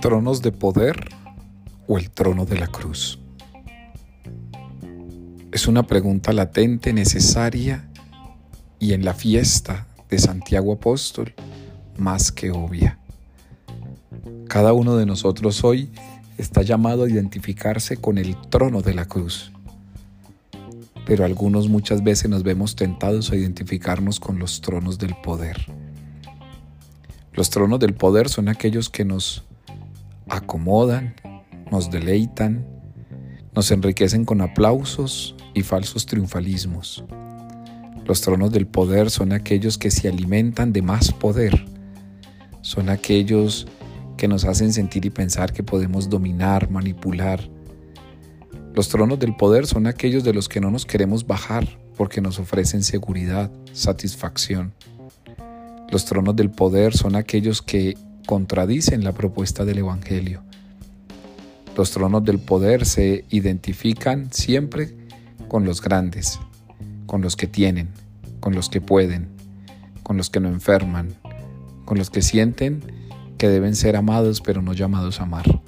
[0.00, 1.08] tronos de poder
[1.86, 3.18] o el trono de la cruz?
[5.50, 7.88] Es una pregunta latente, necesaria
[8.78, 11.34] y en la fiesta de Santiago Apóstol
[11.96, 12.98] más que obvia.
[14.48, 15.90] Cada uno de nosotros hoy
[16.36, 19.52] está llamado a identificarse con el trono de la cruz,
[21.06, 25.66] pero algunos muchas veces nos vemos tentados a identificarnos con los tronos del poder.
[27.32, 29.44] Los tronos del poder son aquellos que nos
[30.48, 31.14] acomodan,
[31.70, 32.66] nos deleitan,
[33.54, 37.04] nos enriquecen con aplausos y falsos triunfalismos.
[38.06, 41.66] Los tronos del poder son aquellos que se alimentan de más poder.
[42.62, 43.66] Son aquellos
[44.16, 47.46] que nos hacen sentir y pensar que podemos dominar, manipular.
[48.72, 52.38] Los tronos del poder son aquellos de los que no nos queremos bajar porque nos
[52.38, 54.72] ofrecen seguridad, satisfacción.
[55.90, 60.42] Los tronos del poder son aquellos que contradicen la propuesta del Evangelio.
[61.78, 64.94] Los tronos del poder se identifican siempre
[65.48, 66.38] con los grandes,
[67.06, 67.88] con los que tienen,
[68.40, 69.30] con los que pueden,
[70.02, 71.14] con los que no enferman,
[71.86, 72.82] con los que sienten
[73.38, 75.62] que deben ser amados pero no llamados a amar.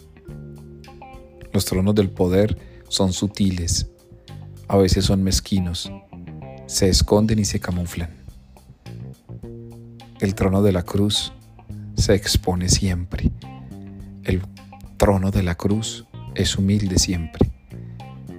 [1.55, 3.89] Los tronos del poder son sutiles,
[4.69, 5.91] a veces son mezquinos,
[6.67, 8.11] se esconden y se camuflan.
[10.21, 11.33] El trono de la cruz
[12.01, 13.31] se expone siempre.
[14.25, 14.43] El
[14.97, 17.51] trono de la cruz es humilde siempre.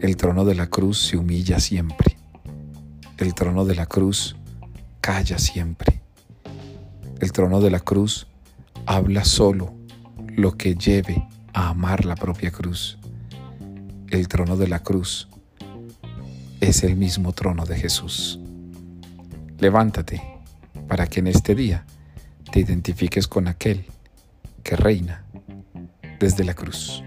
[0.01, 2.17] El trono de la cruz se humilla siempre.
[3.17, 4.35] El trono de la cruz
[4.99, 6.01] calla siempre.
[7.19, 8.25] El trono de la cruz
[8.87, 9.75] habla solo
[10.35, 12.97] lo que lleve a amar la propia cruz.
[14.09, 15.27] El trono de la cruz
[16.61, 18.39] es el mismo trono de Jesús.
[19.59, 20.21] Levántate
[20.87, 21.85] para que en este día
[22.51, 23.85] te identifiques con aquel
[24.63, 25.23] que reina
[26.19, 27.03] desde la cruz.